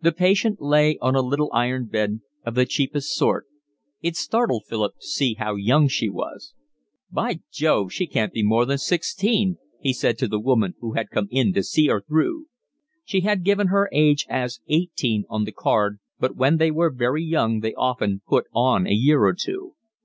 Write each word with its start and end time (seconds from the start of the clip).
The 0.00 0.10
patient 0.10 0.60
lay 0.60 0.98
on 1.00 1.14
a 1.14 1.20
little 1.22 1.48
iron 1.52 1.86
bed 1.86 2.20
of 2.44 2.56
the 2.56 2.66
cheapest 2.66 3.14
sort. 3.14 3.46
It 4.00 4.16
startled 4.16 4.64
Philip 4.66 4.96
to 4.98 5.06
see 5.06 5.34
how 5.34 5.54
young 5.54 5.86
she 5.86 6.08
was. 6.08 6.52
"By 7.12 7.42
Jove, 7.52 7.92
she 7.92 8.08
can't 8.08 8.32
be 8.32 8.42
more 8.42 8.66
than 8.66 8.78
sixteen," 8.78 9.58
he 9.80 9.92
said 9.92 10.18
to 10.18 10.26
the 10.26 10.40
woman 10.40 10.74
who 10.80 10.94
had 10.94 11.10
come 11.10 11.28
in 11.30 11.52
to 11.52 11.62
'see 11.62 11.86
her 11.86 12.00
through.' 12.00 12.48
She 13.04 13.20
had 13.20 13.44
given 13.44 13.68
her 13.68 13.88
age 13.92 14.26
as 14.28 14.58
eighteen 14.66 15.26
on 15.30 15.44
the 15.44 15.52
card, 15.52 16.00
but 16.18 16.34
when 16.34 16.56
they 16.56 16.72
were 16.72 16.90
very 16.90 17.22
young 17.22 17.60
they 17.60 17.74
often 17.74 18.20
put 18.26 18.46
on 18.52 18.88
a 18.88 18.92
year 18.92 19.22
or 19.22 19.32
two. 19.32 19.76